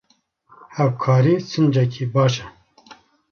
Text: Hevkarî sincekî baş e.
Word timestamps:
Hevkarî 0.75 1.35
sincekî 1.51 2.05
baş 2.13 2.33
e. 2.43 2.45